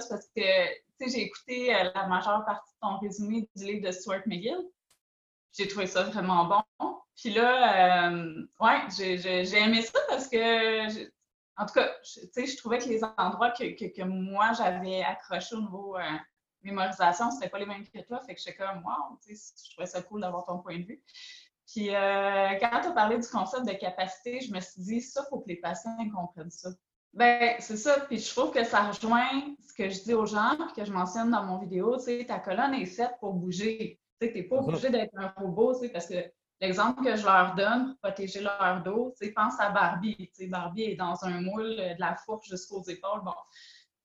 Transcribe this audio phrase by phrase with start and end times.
[0.00, 3.92] c'est parce que j'ai écouté euh, la majeure partie de ton résumé du livre de
[3.92, 4.58] Stuart McGill.
[5.52, 6.44] J'ai trouvé ça vraiment
[6.78, 6.96] bon.
[7.16, 11.04] Puis là, euh, ouais, j'ai aimé ça parce que,
[11.56, 15.96] en tout cas, je trouvais que les endroits que, que, moi j'avais accrochés au niveau
[15.98, 16.02] euh,
[16.62, 18.20] mémorisation, c'était pas les mêmes que toi.
[18.26, 21.02] Fait que j'étais comme, wow, je trouvais ça cool d'avoir ton point de vue.
[21.66, 25.28] Puis quand tu as parlé du concept de capacité, je me suis dit, ça, il
[25.28, 26.70] faut que les patients comprennent ça.
[27.12, 28.00] Ben, c'est ça.
[28.00, 29.28] Puis je trouve que ça rejoint
[29.66, 31.96] ce que je dis aux gens, puis que je mentionne dans mon vidéo.
[31.96, 34.00] Tu sais, ta colonne est faite pour bouger.
[34.20, 36.14] Tu sais, n'es pas obligé d'être un robot, tu sais, parce que
[36.60, 40.16] l'exemple que je leur donne pour protéger leur dos, tu sais, pense à Barbie.
[40.16, 43.22] Tu sais, Barbie est dans un moule de la fourche jusqu'aux épaules.
[43.24, 43.34] Bon.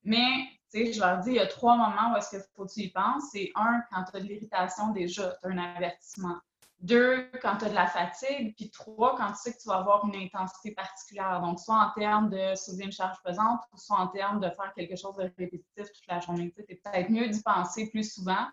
[0.02, 2.66] Mais, tu sais, je leur dis, il y a trois moments où est-ce qu'il faut
[2.66, 3.24] que tu y penses.
[3.32, 6.36] C'est un, quand tu as de l'irritation déjà, tu as un avertissement.
[6.80, 8.54] Deux, quand tu as de la fatigue.
[8.56, 11.40] Puis trois, quand tu sais que tu vas avoir une intensité particulière.
[11.40, 14.72] Donc, soit en termes de soulever une charge pesante, ou soit en termes de faire
[14.76, 16.52] quelque chose de répétitif toute la journée.
[16.56, 18.46] Tu sais, peut-être mieux d'y penser plus souvent.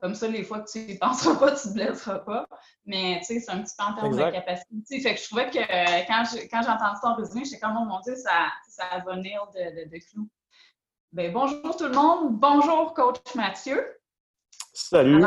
[0.00, 2.46] Comme ça, les fois que tu n'y penseras pas, tu ne te blesseras pas.
[2.84, 5.00] Mais tu sais, c'est un petit peu en termes de capacité.
[5.00, 8.00] Fait que je trouvais que quand, quand j'ai entendu ton résumé, j'étais comme, oh mon
[8.00, 10.28] Dieu, ça, ça va venir de, de, de clou.
[11.12, 12.38] Bien, bonjour tout le monde.
[12.40, 13.86] Bonjour, coach Mathieu.
[14.72, 15.24] Salut,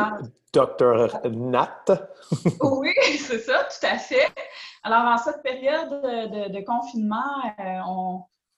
[0.52, 1.84] docteur Nat.
[2.60, 4.28] oui, c'est ça, tout à fait.
[4.82, 7.80] Alors, en cette période de, confinement, euh,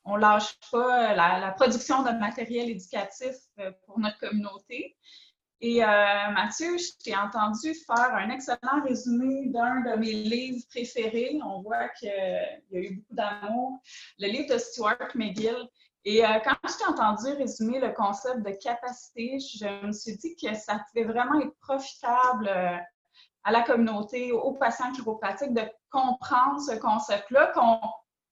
[0.04, 4.96] on ne lâche pas la, production de matériel éducatif euh, pour notre communauté.
[5.62, 5.86] Et euh,
[6.32, 11.38] Mathieu, je t'ai entendu faire un excellent résumé d'un de mes livres préférés.
[11.44, 13.80] On voit qu'il y a eu beaucoup d'amour.
[14.18, 15.68] Le livre de Stuart McGill.
[16.04, 20.34] Et euh, quand je t'ai entendu résumer le concept de capacité, je me suis dit
[20.34, 22.76] que ça pouvait vraiment être profitable euh,
[23.44, 27.52] à la communauté, aux patients chiropratiques, de comprendre ce concept-là,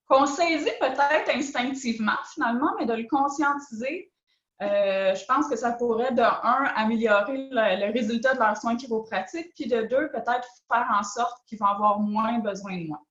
[0.09, 4.11] qu'on saisit peut-être instinctivement finalement, mais de le conscientiser.
[4.61, 9.53] Euh, je pense que ça pourrait, de un, améliorer le, résultat de leurs soins chiropratiques,
[9.55, 13.03] puis de deux, peut-être faire en sorte qu'ils vont avoir moins besoin de moi.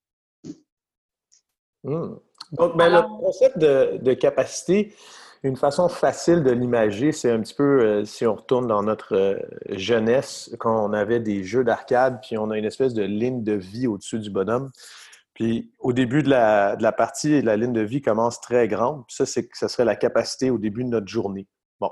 [1.84, 2.16] Mmh.
[2.52, 4.94] Donc, ben, le concept de, capacité,
[5.44, 9.16] une façon facile de l'imager, c'est un petit peu, euh, si on retourne dans notre
[9.16, 13.44] euh, jeunesse, quand on avait des jeux d'arcade, puis on a une espèce de ligne
[13.44, 14.72] de vie au-dessus du bonhomme.
[15.34, 19.06] Puis au début de la, de la, partie, la ligne de vie commence très grande.
[19.08, 21.48] Puis ça, c'est, ça serait la capacité au début de notre journée.
[21.80, 21.92] Bon,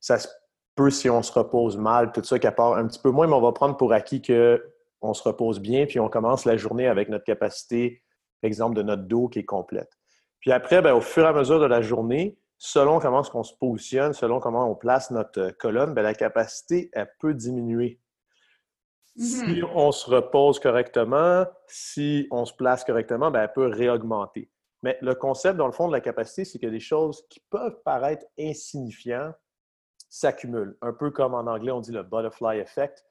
[0.00, 0.26] ça se
[0.74, 3.34] peut si on se repose mal, tout ça, qui part un petit peu moins, mais
[3.34, 7.08] on va prendre pour acquis qu'on se repose bien, puis on commence la journée avec
[7.10, 8.02] notre capacité
[8.42, 9.90] exemple de notre dos qui est complète.
[10.40, 13.54] Puis après, ben, au fur et à mesure de la journée, selon comment on se
[13.54, 18.00] positionne, selon comment on place notre euh, colonne, ben, la capacité, elle peut diminuer.
[19.16, 19.70] Si mm-hmm.
[19.74, 24.50] on se repose correctement, si on se place correctement, ben, elle peut réaugmenter.
[24.82, 27.80] Mais le concept, dans le fond, de la capacité, c'est que des choses qui peuvent
[27.84, 29.34] paraître insignifiantes
[30.08, 30.76] s'accumulent.
[30.80, 33.04] Un peu comme en anglais, on dit le butterfly effect.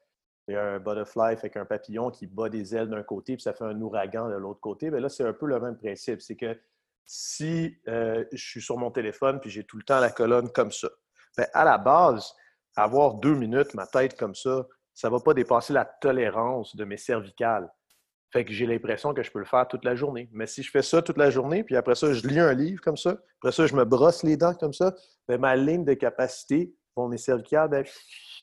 [0.56, 3.64] A un butterfly, fait qu'un papillon qui bat des ailes d'un côté, puis ça fait
[3.64, 4.90] un ouragan de l'autre côté.
[4.90, 6.20] Bien là, c'est un peu le même principe.
[6.20, 6.58] C'est que
[7.06, 10.70] si euh, je suis sur mon téléphone puis j'ai tout le temps la colonne comme
[10.70, 10.88] ça,
[11.36, 12.32] bien, à la base,
[12.76, 16.84] avoir deux minutes, ma tête comme ça, ça ne va pas dépasser la tolérance de
[16.84, 17.70] mes cervicales.
[18.32, 20.28] Fait que j'ai l'impression que je peux le faire toute la journée.
[20.32, 22.80] Mais si je fais ça toute la journée, puis après ça, je lis un livre
[22.80, 24.94] comme ça, après ça, je me brosse les dents comme ça,
[25.28, 27.82] bien, ma ligne de capacité pour mes cervicales, bien,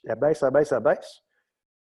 [0.04, 1.22] elle baisse, elle baisse, elle baisse.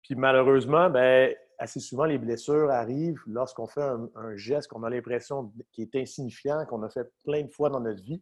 [0.06, 5.52] Puis malheureusement, ben, assez souvent, les blessures arrivent lorsqu'on fait un, geste qu'on a l'impression
[5.72, 8.22] qui est insignifiant, qu'on a fait plein de fois dans notre vie.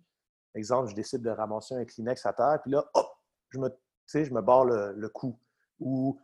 [0.56, 3.08] Exemple, je décide de ramasser un Kleenex à terre, puis là, hop,
[3.50, 3.70] je me,
[4.08, 5.38] je me barre le, cou.
[5.80, 6.18] Ou,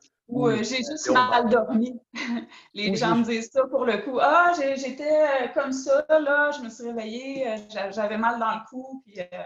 [0.61, 1.99] j'ai juste mal dormi.
[2.73, 4.17] Les gens me disent ça pour le coup.
[4.21, 8.61] Ah, j'étais euh, comme ça, là, je me suis réveillée, euh, j'avais mal dans le
[8.69, 9.03] cou.
[9.05, 9.43] Puis, euh,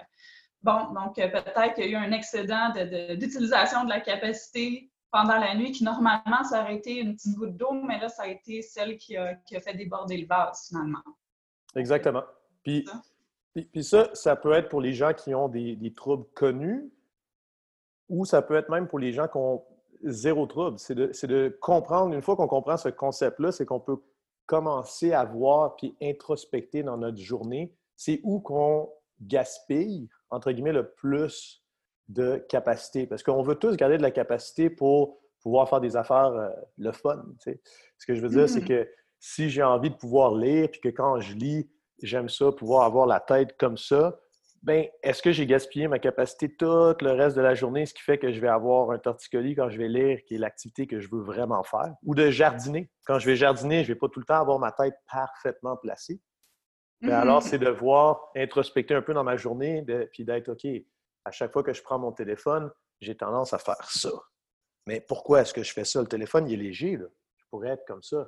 [0.62, 2.72] bon, donc peut-être qu'il y a eu un excédent
[3.16, 7.56] d'utilisation de la capacité pendant la nuit, qui normalement, ça aurait été une petite goutte
[7.56, 11.04] d'eau, mais là, ça a été celle qui a, fait déborder le vase, finalement.
[11.76, 12.24] Exactement.
[12.64, 12.84] Puis,
[13.54, 16.92] puis, ça, ça peut être pour les gens qui ont des, troubles connus
[18.10, 19.64] ou ça peut être même pour les gens qui ont
[20.02, 20.80] zéro trouble.
[20.80, 24.02] C'est de, de, comprendre, une fois qu'on comprend ce concept-là, c'est qu'on peut
[24.48, 30.92] commencer à voir puis introspecter dans notre journée, c'est où qu'on gaspille, entre guillemets, le
[30.92, 31.63] plus
[32.14, 33.08] de capacité.
[33.08, 36.92] Parce qu'on veut tous garder de la capacité pour pouvoir faire des affaires euh, le
[36.92, 37.24] fun.
[37.46, 38.68] Ce que je veux dire, c'est mm.
[38.68, 38.90] que
[39.20, 41.70] si j'ai envie de pouvoir lire, puis que quand je lis,
[42.02, 44.20] j'aime ça, pouvoir avoir la tête comme ça,
[44.64, 48.02] ben, est-ce que j'ai gaspillé ma capacité tout le reste de la journée, ce qui
[48.02, 51.02] fait que je vais avoir un torticolis quand je vais lire, qui est l'activité que
[51.02, 52.90] je veux vraiment faire, ou de jardiner.
[53.06, 55.76] Quand je vais jardiner, je ne vais pas tout le temps avoir ma tête parfaitement
[55.76, 56.22] placée.
[57.02, 57.48] Mais ben, alors, mm-hmm.
[57.48, 60.66] c'est de voir, introspecter un peu dans ma journée, puis d'être OK,
[61.26, 62.72] à chaque fois que je prends mon téléphone,
[63.02, 64.12] j'ai tendance à faire ça.
[64.86, 66.02] Mais pourquoi est-ce que je fais ça?
[66.02, 67.06] Le téléphone, il est léger, là.
[67.38, 68.26] Je pourrais être comme ça.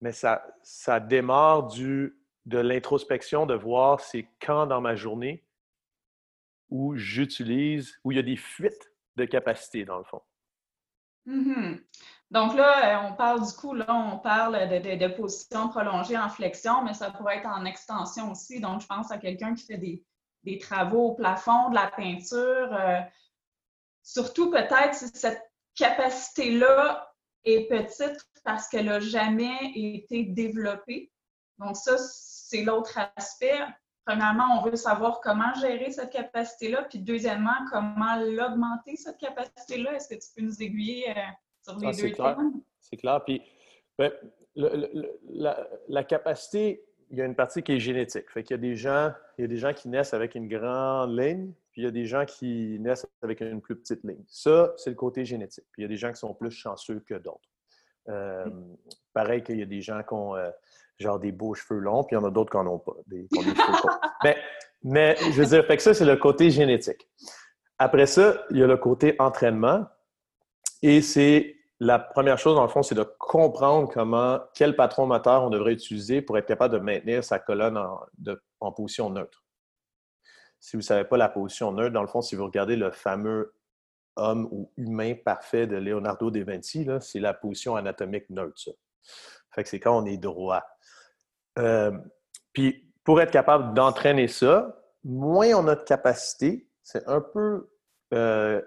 [0.00, 5.46] Mais ça, démarre du, de l'introspection, de voir c'est quand dans ma journée
[6.68, 10.22] où j'utilise, où il y a des fuites de capacité, dans le fond.
[11.26, 11.80] Mm-hmm.
[12.30, 16.30] Donc là, euh, on parle du coup, là, on parle de, de, position prolongée en
[16.30, 18.58] flexion, mais ça pourrait être en extension aussi.
[18.58, 20.02] Donc, je pense à quelqu'un qui fait des,
[20.44, 22.72] des, travaux au plafond, de la peinture.
[22.72, 23.00] Euh,
[24.02, 25.42] surtout peut-être si cette
[25.74, 27.12] capacité-là
[27.44, 31.12] est petite parce qu'elle n'a jamais été développée.
[31.58, 33.58] Donc, ça, c'est l'autre aspect.
[34.04, 39.94] Premièrement, on veut savoir comment gérer cette capacité-là, puis deuxièmement, comment l'augmenter, cette capacité-là.
[39.94, 41.20] Est-ce que tu peux nous aiguiller euh,
[41.62, 42.60] sur les ah, deux thèmes?
[42.80, 43.22] C'est clair.
[43.24, 43.40] Puis,
[43.96, 44.10] ben,
[44.56, 48.30] la, capacité, il y a une partie qui est génétique.
[48.30, 50.48] Fait qu'il y a des gens, il y a des gens qui naissent avec une
[50.48, 54.24] grande ligne, puis il y a des gens qui naissent avec une plus petite ligne.
[54.26, 55.64] Ça, c'est le côté génétique.
[55.72, 57.50] Puis il y a des gens qui sont plus chanceux que d'autres.
[58.08, 58.46] Euh,
[59.12, 60.50] pareil qu'il y a des gens qui ont euh,
[60.98, 62.94] genre des beaux cheveux longs, puis il y en a d'autres qui n'en ont pas,
[63.06, 63.28] des,
[64.24, 64.36] mais,
[64.82, 67.08] mais je veux dire, fait que ça, c'est le côté génétique.
[67.78, 69.86] Après ça, il y a le côté entraînement.
[70.82, 75.42] Et c'est la première chose, dans le fond, c'est de comprendre comment, quel patron moteur
[75.42, 79.44] on devrait utiliser pour être capable de maintenir sa colonne en, position neutre.
[80.60, 82.92] Si vous ne savez pas la position neutre, dans le fond, si vous regardez le
[82.92, 83.56] fameux
[84.14, 88.62] homme ou humain parfait de Leonardo da Vinci, c'est la position anatomique neutre.
[89.64, 90.62] C'est quand on est droit.
[91.58, 91.90] Euh,
[92.52, 97.68] puis pour être capable d'entraîner ça, moins on a de capacité, c'est un peu
[98.14, 98.62] euh,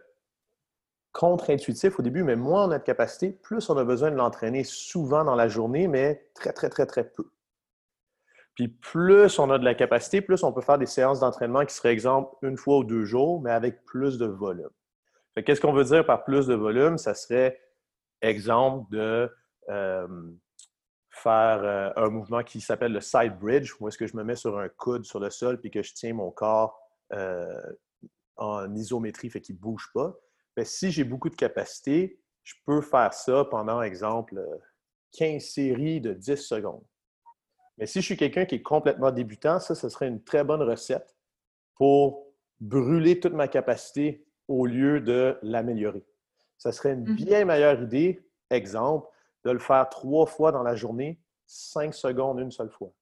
[1.16, 4.66] contre-intuitif au début, mais moins on a de capacité, plus on a besoin de l'entraîner
[4.66, 7.32] souvent dans la journée, mais très, très, très, très peu.
[8.54, 11.74] Puis plus on a de la capacité, plus on peut faire des séances d'entraînement qui
[11.74, 14.70] seraient, exemple, une fois ou deux jours, mais avec plus de volume.
[15.46, 16.98] Qu'est-ce qu'on veut dire par plus de volume?
[16.98, 17.62] Ça serait,
[18.22, 19.32] exemple, de
[19.70, 20.08] euh,
[21.12, 24.36] faire euh, un mouvement qui s'appelle le side bridge, où est-ce que je me mets
[24.36, 26.78] sur un coude sur le sol puis que je tiens mon corps
[27.14, 27.62] euh,
[28.36, 30.14] en isométrie, fait qu'il ne bouge pas.
[30.58, 34.42] Mais si j'ai beaucoup de capacité, je peux faire ça pendant, exemple,
[35.14, 36.84] 15 séries de 10 secondes.
[37.78, 40.62] Mais si je suis quelqu'un qui est complètement débutant, ça, ce serait une très bonne
[40.62, 41.16] recette
[41.76, 42.28] pour
[42.60, 46.06] brûler toute ma capacité au lieu de l'améliorer.
[46.58, 49.08] Ça serait une mmh bien meilleure idée, exemple,
[49.44, 52.94] de le faire trois fois dans la journée, cinq secondes une seule fois.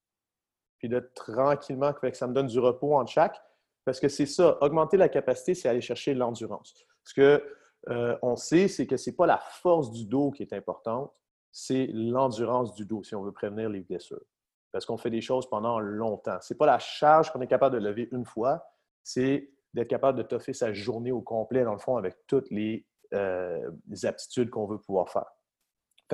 [0.79, 3.39] Puis de tranquillement, que ça me donne du repos en chaque.
[3.85, 6.73] Parce que c'est ça, augmenter la capacité, c'est aller chercher l'endurance.
[7.03, 7.43] Ce qu'on
[7.89, 11.11] euh, on sait, c'est que ce n'est pas la force du dos qui est importante,
[11.51, 14.23] c'est l'endurance du dos si on veut prévenir les blessures.
[14.71, 16.37] Parce qu'on fait des choses pendant longtemps.
[16.41, 18.65] Ce n'est pas la charge qu'on est capable de lever une fois,
[19.03, 22.85] c'est d'être capable de toffer sa journée au complet, dans le fond, avec toutes les
[23.13, 23.69] euh,
[24.03, 25.31] aptitudes qu'on veut pouvoir faire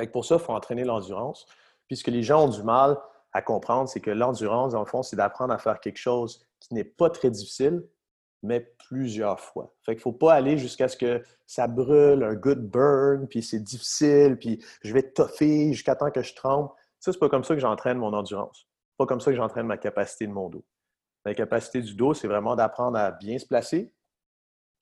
[0.08, 1.46] pour ça, il faut entraîner l'endurance.
[1.88, 2.98] Puis ce que les gens ont du mal
[3.34, 6.74] à comprendre, c'est que l'endurance, dans le fond, c'est d'apprendre à faire quelque chose qui
[6.74, 7.88] n'est pas très difficile,
[8.42, 9.74] mais plusieurs fois.
[9.86, 13.60] Fait qu'il faut pas aller jusqu'à ce que ça brûle, un good burn, puis c'est
[13.60, 16.70] difficile, puis je vais toffer jusqu'à temps que je tremble.
[17.00, 18.68] Ça, c'est pas comme ça que j'entraîne mon endurance.
[18.98, 20.66] Pas comme ça que j'entraîne ma capacité de mon dos.
[21.26, 23.94] La capacité du dos, c'est vraiment d'apprendre à bien se placer,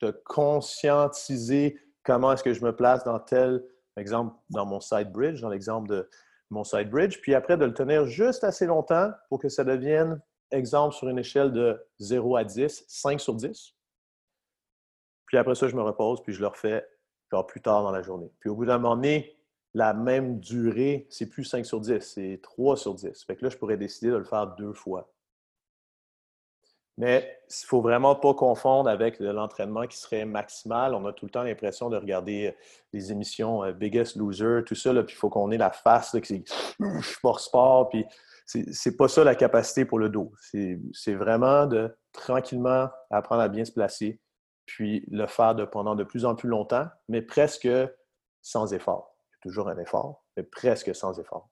[0.00, 3.64] de conscientiser comment est-ce que je me place dans tel
[3.96, 6.08] exemple, dans mon side bridge, dans l'exemple de
[6.50, 10.20] mon side bridge, puis après de le tenir juste assez longtemps pour que ça devienne,
[10.50, 13.74] exemple, sur une échelle de 0 à 10, 5 sur 10.
[15.26, 16.86] Puis après ça, je me repose, puis je le refais
[17.30, 18.32] genre plus tard dans la journée.
[18.40, 19.36] Puis au bout d'un moment donné,
[19.74, 23.24] la même durée, c'est plus 5 sur 10, c'est 3 sur 10.
[23.24, 25.12] Fait que là, je pourrais décider de le faire deux fois.
[26.96, 30.94] Mais il ne faut vraiment pas confondre avec l'entraînement qui serait maximal.
[30.94, 32.52] On a tout le temps l'impression de regarder euh,
[32.92, 36.26] les émissions euh, Biggest Loser, tout ça, puis il faut qu'on ait la face, que
[36.26, 36.42] c'est
[37.02, 38.04] sport sport, puis
[38.48, 40.32] c'est pas ça la capacité pour le dos.
[40.40, 44.20] C'est vraiment de tranquillement apprendre à bien se placer,
[44.66, 47.68] puis le faire de, pendant de plus en plus longtemps, mais presque
[48.42, 49.14] sans effort.
[49.42, 51.50] toujours un effort, mais presque sans effort.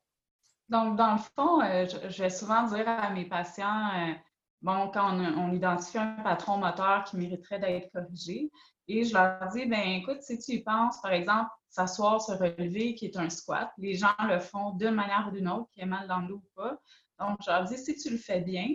[0.68, 4.16] Donc, dans le fond, euh, je, vais souvent dire à mes patients,
[4.62, 8.50] bon, quand on, identifie un patron moteur qui mériterait d'être corrigé,
[8.88, 12.94] et je leur dis, ben écoute, si tu y penses, par exemple, s'asseoir, se relever,
[12.94, 15.86] qui est un squat, les gens le font d'une manière ou d'une autre, qui est
[15.86, 16.78] mal dans le dos ou pas.
[17.18, 18.68] Donc, je leur dis, si tu le fais bien,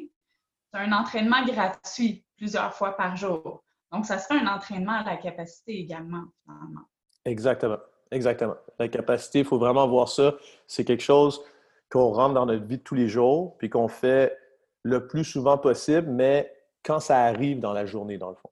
[0.72, 3.64] c'est un entraînement gratuit plusieurs fois par jour.
[3.92, 6.88] Donc, ça serait un entraînement à la capacité également, finalement.
[7.26, 7.78] Exactement.
[8.12, 8.56] Exactement.
[8.78, 10.36] La capacité, il faut vraiment voir ça.
[10.68, 11.42] C'est quelque chose
[11.90, 14.38] qu'on rentre dans notre vie de tous les jours, puis qu'on fait
[14.84, 16.52] le plus souvent possible, mais
[16.84, 18.50] quand ça arrive dans la journée, dans le fond.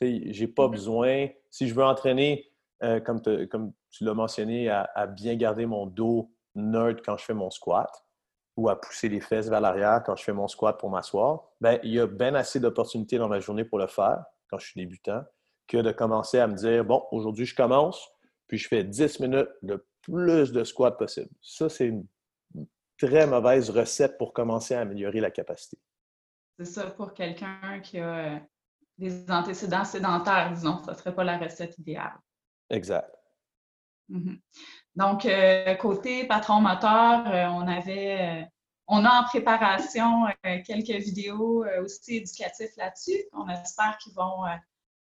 [0.00, 2.50] J'ai pas besoin, si je veux entraîner,
[2.82, 7.34] euh, comme, comme, tu l'as mentionné, à, bien garder mon dos neutre quand je fais
[7.34, 7.90] mon squat
[8.56, 11.78] ou à pousser les fesses vers l'arrière quand je fais mon squat pour m'asseoir, ben,
[11.82, 14.80] il y a bien assez d'opportunités dans ma journée pour le faire quand je suis
[14.80, 15.22] débutant
[15.68, 18.10] que de commencer à me dire, bon, aujourd'hui, je commence,
[18.48, 21.30] puis je fais 10 minutes le plus de squats possible.
[21.40, 22.06] Ça, c'est une
[23.06, 25.78] très mauvaise recette pour commencer à améliorer la capacité.
[26.58, 28.40] C'est ça, pour quelqu'un qui a
[28.98, 32.18] des antécédents sédentaires, disons, ça ne serait pas la recette idéale.
[32.70, 33.12] Exact.
[34.10, 34.38] Mm-hmm.
[34.94, 38.44] Donc, euh, côté patron moteur, euh, on avait, euh,
[38.86, 40.26] on a en préparation
[40.66, 43.24] quelques vidéos aussi éducatives là-dessus.
[43.32, 44.42] On espère qu'ils vont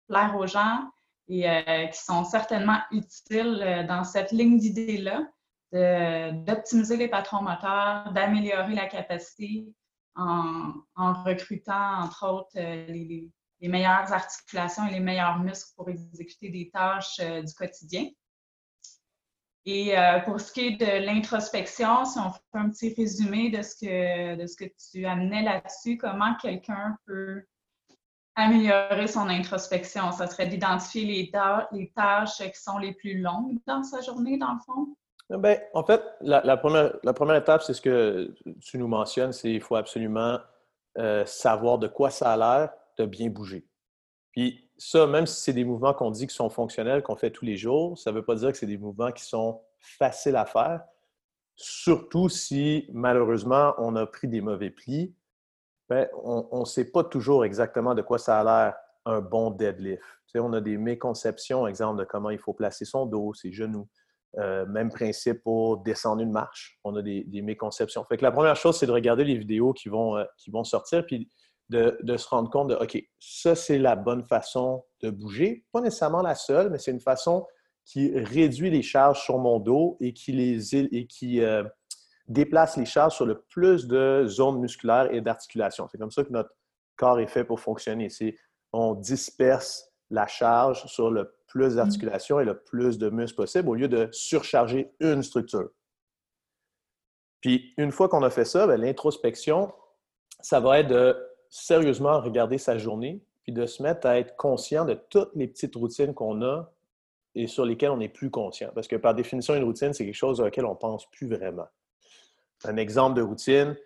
[0.08, 0.90] plaire aux gens
[1.28, 5.28] et qui sont certainement utiles dans cette ligne d'idées-là
[5.76, 9.68] d'optimiser les patrons moteurs, d'améliorer la capacité
[10.16, 13.30] en, recrutant, entre autres, les,
[13.62, 18.08] les meilleures articulations et les meilleurs muscles pour exécuter des tâches euh, du quotidien.
[19.66, 23.64] Et euh, pour ce qui est de l'introspection, si on fait un petit résumé de
[23.64, 27.44] ce que, de ce que tu amenais là-dessus, comment quelqu'un peut
[28.36, 30.12] améliorer son introspection?
[30.12, 31.32] Ça serait d'identifier les,
[31.72, 34.96] les, tâches qui sont les plus longues dans sa journée, dans le fond?
[35.30, 39.76] Bien, en fait, la, première, étape, c'est ce que tu nous mentionnes, c'est qu'il faut
[39.76, 40.40] absolument
[41.00, 43.68] euh, savoir de quoi ça a l'air, de bien bouger.
[44.32, 47.46] Puis ça, même si c'est des mouvements qu'on dit qui sont fonctionnels, qu'on fait tous
[47.46, 50.46] les jours, ça ne veut pas dire que c'est des mouvements qui sont faciles à
[50.46, 50.84] faire,
[51.56, 55.16] surtout si malheureusement on a pris des mauvais plis.
[55.90, 60.04] Ben, on ne sait pas toujours exactement de quoi ça a l'air un bon deadlift.
[60.38, 63.88] On a des méconceptions, exemple, de comment il faut placer son dos, ses genoux.
[64.38, 66.78] Euh, même principe pour descendre une marche.
[66.84, 68.04] On a des, méconceptions.
[68.04, 70.66] Fait que la première chose, c'est de regarder les vidéos qui vont, euh, qui vont
[70.66, 71.30] sortir, puis
[71.70, 75.66] de, se rendre compte de, OK, ça, c'est la bonne façon de bouger.
[75.72, 77.48] Pas nécessairement la seule, mais c'est une façon
[77.86, 81.64] qui réduit les charges sur mon dos et qui, les, et qui euh,
[82.28, 85.88] déplace les charges sur le plus de zones musculaires et d'articulation.
[85.90, 86.50] C'est comme ça que notre
[86.98, 88.10] corps est fait pour fonctionner.
[88.74, 91.76] On disperse la charge sur le plus mm.
[91.78, 95.70] d'articulation et le plus de muscles possible au lieu de surcharger une structure.
[97.40, 99.74] Puis une fois qu'on a fait ça, ben, l'introspection,
[100.42, 101.16] ça va être de
[101.50, 105.76] sérieusement regarder sa journée, puis de se mettre à être conscient de toutes les petites
[105.76, 106.70] routines qu'on a
[107.36, 108.72] et sur lesquelles on n'est plus conscient.
[108.76, 111.68] Parce que par définition, une routine, c'est quelque chose auquel on ne pense plus vraiment.
[112.66, 113.78] Un exemple de routine,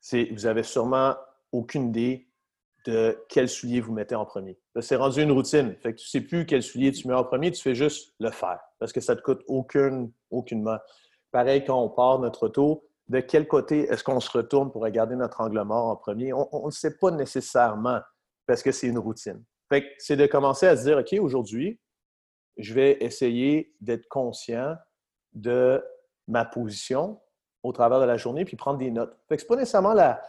[0.00, 1.14] c'est vous avez sûrement
[1.52, 2.28] aucune idée
[2.84, 4.58] de quel soulier vous mettez en premier.
[4.80, 5.76] C'est rendu une routine.
[5.76, 8.14] Fait que tu ne sais plus quel soulier tu mets en premier, tu fais juste
[8.18, 10.78] le faire parce que ça ne te coûte aucune, aucunement.
[11.30, 15.14] Pareil, quand on part notre auto, de quel côté est-ce qu'on se retourne pour regarder
[15.14, 16.32] notre angle mort en premier?
[16.32, 18.00] On ne sait pas nécessairement
[18.46, 19.44] parce que c'est une routine.
[19.98, 21.80] c'est de commencer à se dire, OK, aujourd'hui,
[22.56, 24.76] je vais essayer d'être conscient
[25.32, 25.82] de
[26.26, 27.20] ma position
[27.62, 29.16] au travers de la journée, puis prendre des notes.
[29.28, 30.20] Ce n'est pas nécessairement la,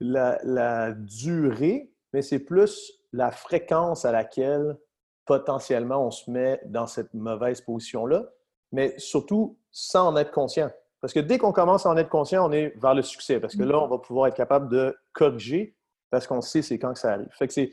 [0.00, 4.76] la, durée, mais c'est plus la fréquence à laquelle
[5.24, 8.24] potentiellement on se met dans cette mauvaise position-là,
[8.72, 10.70] mais surtout sans en être conscient.
[11.00, 13.38] Parce que dès qu'on commence à en être conscient, on est vers le succès.
[13.38, 15.76] Parce que là, on va pouvoir être capable de corriger
[16.10, 17.28] parce qu'on sait c'est quand que ça arrive.
[17.32, 17.70] Fait que c'est,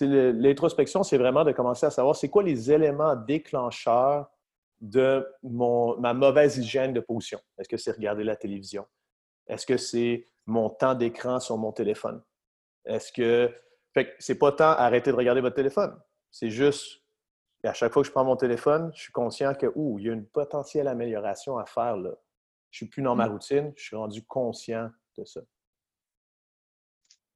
[0.00, 4.30] l'introspection, c'est vraiment de commencer à savoir c'est quoi les éléments déclencheurs
[4.80, 7.40] de mon, ma mauvaise hygiène de position.
[7.58, 8.86] Est-ce que c'est regarder la télévision?
[9.46, 12.22] Est-ce que c'est mon temps d'écran sur mon téléphone?
[12.84, 13.54] Est-ce que.
[13.92, 15.98] Fait que c'est pas tant arrêter de regarder votre téléphone.
[16.30, 17.02] C'est juste,
[17.64, 20.10] à chaque fois que je prends mon téléphone, je suis conscient que, ouh, il y
[20.10, 22.10] a une potentielle amélioration à faire là.
[22.70, 23.32] Je ne suis plus dans ma mmh.
[23.32, 25.40] routine, je suis rendu conscient de ça.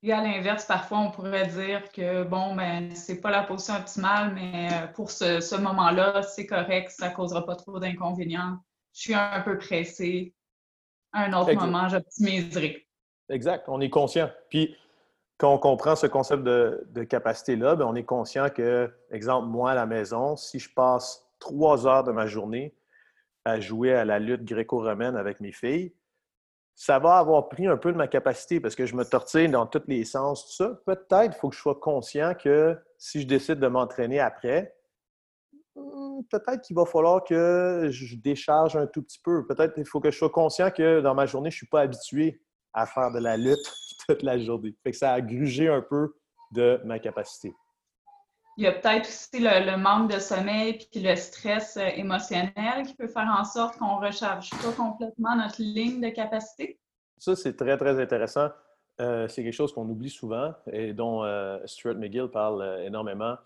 [0.02, 4.32] Et à l'inverse, parfois, on pourrait dire que, bon, ben, c'est pas la position optimale,
[4.34, 8.58] mais euh, pour ce, moment-là, c'est correct, ça ne causera pas trop d'inconvénients.
[8.94, 10.34] Je suis un peu pressé.
[11.12, 12.86] À un autre moment, j'optimiserai.
[13.30, 14.28] Exact, on est conscient.
[14.48, 14.76] Puis,
[15.38, 19.74] quand on comprend ce concept de, capacité-là, ben, on est conscient que, exemple, moi à
[19.74, 22.74] la maison, si je passe trois heures de ma journée
[23.44, 25.94] à jouer à la lutte gréco-romaine avec mes filles,
[26.74, 29.66] ça va avoir pris un peu de ma capacité parce que je me tortille dans
[29.66, 30.78] tous les sens, ça.
[30.84, 34.76] Peut-être faut que je sois conscient que si je décide de m'entraîner après,
[35.74, 39.46] hmm, peut-être qu'il va falloir que je décharge un tout petit peu.
[39.46, 41.80] Peut-être qu'il faut que je sois conscient que dans ma journée, je ne suis pas
[41.80, 43.74] habitué à faire de la lutte
[44.08, 44.74] toute la journée.
[44.82, 46.14] Fait que ça a grugé un peu
[46.52, 47.54] de ma capacité.
[48.56, 52.94] Il y a peut-être aussi le, manque de sommeil puis le stress euh, émotionnel qui
[52.94, 56.78] peut faire en sorte qu'on ne recharge pas complètement notre ligne de capacité.
[57.16, 58.48] Ça, c'est très, très intéressant.
[59.00, 63.36] Euh, c'est quelque chose qu'on oublie souvent et dont euh, Stuart McGill parle énormément.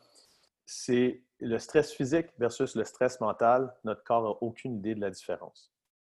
[0.66, 3.72] c'est le stress physique versus le stress mental.
[3.84, 5.70] Notre corps n'a aucune idée de la différence.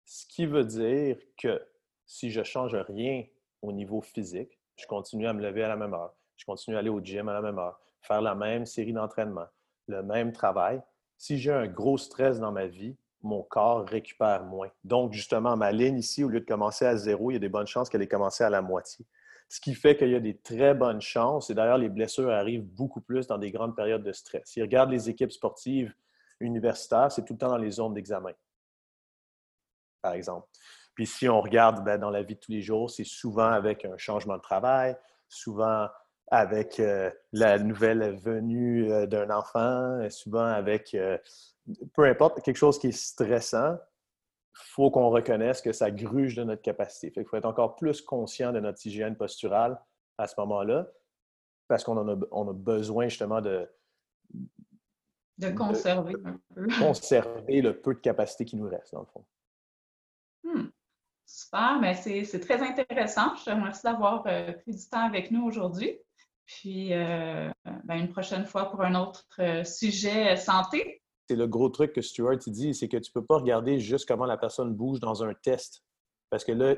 [0.05, 1.61] Ce qui veut dire que
[2.05, 3.23] si je change rien
[3.61, 6.79] au niveau physique, je continue à me lever à la même heure, je continue à
[6.79, 9.47] aller au gym à la même heure, faire la même série d'entraînements,
[9.87, 10.81] le même travail.
[11.17, 14.69] Si j'ai un gros stress dans ma vie, mon corps récupère moins.
[14.83, 17.49] Donc, justement, ma ligne ici, au lieu de commencer à zéro, il y a des
[17.49, 19.05] bonnes chances qu'elle ait commencé à la moitié.
[19.49, 22.65] Ce qui fait qu'il y a des très bonnes chances, et d'ailleurs, les blessures arrivent
[22.65, 24.43] beaucoup plus dans des grandes périodes de stress.
[24.45, 25.93] Si on regarde les équipes sportives
[26.39, 28.33] universitaires, c'est tout le temps dans les zones d'examen,
[30.01, 30.47] par exemple.
[30.95, 33.85] Puis si on regarde ben, dans la vie de tous les jours, c'est souvent avec
[33.85, 34.97] un changement de travail,
[35.27, 35.87] souvent
[36.31, 41.17] avec euh, la nouvelle venue euh, d'un enfant, souvent avec, euh,
[41.93, 46.43] peu importe, quelque chose qui est stressant, il faut qu'on reconnaisse que ça gruge de
[46.43, 47.11] notre capacité.
[47.15, 49.79] Il faut être encore plus conscient de notre hygiène posturale
[50.17, 50.87] à ce moment-là,
[51.67, 53.69] parce qu'on a, on a besoin justement de...
[55.37, 56.67] De conserver un peu.
[56.79, 59.25] Conserver le peu de capacité qui nous reste, dans le fond.
[60.45, 60.69] Hmm.
[61.25, 63.35] Super, mais c'est très intéressant.
[63.35, 65.97] Je te remercie d'avoir euh, pris du temps avec nous aujourd'hui.
[66.45, 67.49] Puis, euh,
[67.85, 72.01] ben, une prochaine fois pour un autre euh, sujet santé c'est le gros truc que
[72.01, 75.23] Stuart dit, c'est que tu ne peux pas regarder juste comment la personne bouge dans
[75.23, 75.83] un test.
[76.29, 76.75] Parce que là,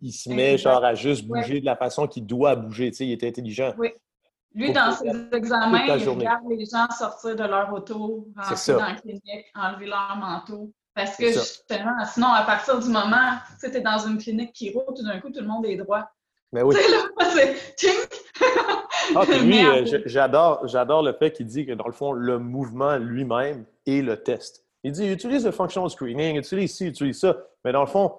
[0.00, 2.90] il se met genre à juste bouger de la façon qu'il doit bouger.
[2.90, 3.74] Tu sais, il est intelligent.
[3.78, 3.90] Oui.
[4.54, 8.94] Lui, dans ses examens, il regarde les gens sortir de leur auto, rentrer dans la
[8.94, 10.72] clinique, enlever leur manteau.
[10.96, 14.94] Parce que justement, sinon, à partir du moment, tu es dans une clinique qui roule,
[14.96, 16.10] tout d'un coup, tout le monde est droit.
[16.52, 16.74] Mais oui.
[17.76, 17.90] c'est
[19.14, 22.96] ah, lui, euh, j'adore, j'adore le fait qu'il dit que dans le fond, le mouvement
[22.96, 24.64] lui-même est le test.
[24.82, 27.36] Il dit, utilise le functional screening, utilise ci, utilise ça.
[27.62, 28.14] Mais dans le fond,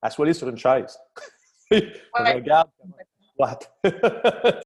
[0.00, 0.98] assois-les sur une chaise.
[1.70, 2.70] Regarde.
[3.38, 3.58] What?